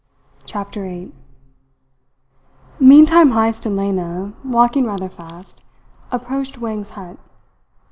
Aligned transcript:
CHAPTER 0.47 0.83
EIGHT 0.87 1.13
Meantime 2.79 3.33
Heyst 3.33 3.67
and 3.67 3.77
Lena, 3.77 4.33
walking 4.43 4.87
rather 4.87 5.09
fast, 5.09 5.63
approached 6.11 6.57
Wang's 6.57 6.89
hut. 6.97 7.19